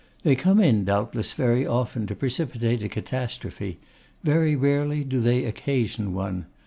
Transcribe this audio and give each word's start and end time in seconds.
They 0.23 0.35
come 0.35 0.59
in, 0.59 0.83
doubtless, 0.83 1.33
very 1.33 1.63
often 1.63 2.07
to 2.07 2.15
precipitate 2.15 2.81
a 2.81 2.89
catastrophe; 2.89 3.77
very 4.23 4.55
rarely 4.55 5.03
do 5.03 5.19
they 5.21 5.45
occasion 5.45 6.15
one. 6.15 6.47